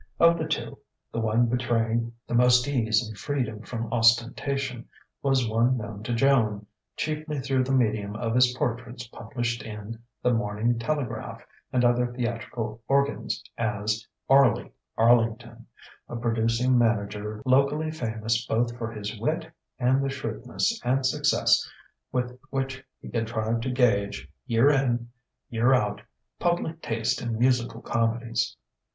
Of 0.19 0.39
the 0.39 0.47
two, 0.47 0.79
the 1.11 1.19
one 1.19 1.45
betraying 1.45 2.11
the 2.25 2.33
most 2.33 2.67
ease 2.67 3.07
and 3.07 3.15
freedom 3.15 3.61
from 3.61 3.93
ostentation 3.93 4.87
was 5.21 5.47
one 5.47 5.77
known 5.77 6.01
to 6.01 6.15
Joan, 6.15 6.65
chiefly 6.97 7.39
through 7.39 7.65
the 7.65 7.71
medium 7.71 8.15
of 8.15 8.33
his 8.33 8.51
portraits 8.57 9.05
published 9.05 9.61
in 9.61 9.99
The 10.23 10.33
Morning 10.33 10.79
Telegraph 10.79 11.45
and 11.71 11.85
other 11.85 12.07
theatrical 12.11 12.81
organs, 12.87 13.43
as 13.59 14.03
"Arlie" 14.27 14.71
Arlington, 14.97 15.67
a 16.09 16.15
producing 16.15 16.79
manager 16.79 17.43
locally 17.45 17.91
famous 17.91 18.43
both 18.47 18.75
for 18.79 18.91
his 18.91 19.19
wit 19.19 19.51
and 19.77 20.03
the 20.03 20.09
shrewdness 20.09 20.81
and 20.83 21.05
success 21.05 21.63
with 22.11 22.39
which 22.49 22.83
he 22.99 23.07
contrived 23.07 23.61
to 23.61 23.69
gauge, 23.69 24.27
year 24.47 24.71
in, 24.71 25.09
year 25.51 25.75
out, 25.75 26.01
public 26.39 26.81
taste 26.81 27.21
in 27.21 27.37
musical 27.37 27.83
comedies. 27.83 28.57